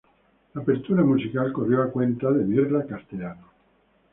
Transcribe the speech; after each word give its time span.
El 0.55 0.61
opening 0.61 1.03
musical 1.05 1.53
corrió 1.53 1.77
por 1.83 1.91
cuenta 1.91 2.31
de 2.31 2.43
Mirla 2.43 2.87
Castellanos. 2.87 3.51